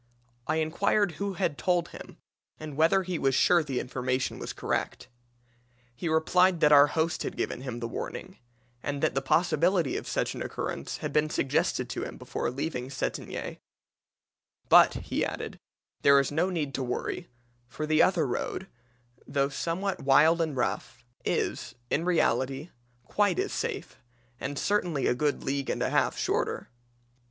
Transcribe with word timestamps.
I 0.47 0.55
inquired 0.55 1.11
who 1.17 1.33
had 1.33 1.59
told 1.59 1.89
him 1.89 2.17
and 2.59 2.75
whether 2.75 3.03
he 3.03 3.19
was 3.19 3.35
sure 3.35 3.63
the 3.63 3.79
information 3.79 4.39
was 4.39 4.51
correct. 4.51 5.09
He 5.95 6.09
replied 6.09 6.59
that 6.59 6.71
our 6.71 6.87
host 6.87 7.21
had 7.21 7.37
given 7.37 7.61
him 7.61 7.79
the 7.79 7.87
warning, 7.87 8.39
and 8.81 9.03
that 9.03 9.13
the 9.13 9.21
possibility 9.21 9.95
of 9.97 10.07
such 10.07 10.33
an 10.33 10.41
occurrence 10.41 10.97
had 11.05 11.13
been 11.13 11.29
suggested 11.29 11.87
to 11.91 12.03
him 12.03 12.17
before 12.17 12.49
leaving 12.49 12.89
Cetinge. 12.89 13.59
'But,' 14.69 14.95
he 14.95 15.23
added, 15.23 15.59
'there 16.01 16.19
is 16.19 16.31
no 16.31 16.49
need 16.49 16.73
to 16.73 16.83
worry, 16.83 17.27
for 17.67 17.85
the 17.85 18.01
other 18.01 18.25
road, 18.25 18.65
though 19.27 19.49
somewhat 19.49 20.01
wild 20.01 20.41
and 20.41 20.57
rough, 20.57 21.03
is, 21.23 21.75
in 21.91 22.05
reality, 22.05 22.71
quite 23.03 23.37
as 23.37 23.53
safe, 23.53 23.99
and 24.39 24.57
certainly 24.57 25.05
a 25.05 25.13
good 25.13 25.43
league 25.43 25.69
and 25.69 25.83
a 25.83 25.91
half 25.91 26.17
shorter.' 26.17 26.69